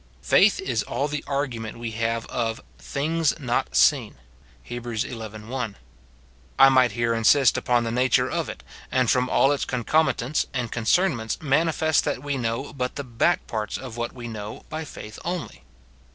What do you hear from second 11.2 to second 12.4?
manifest that we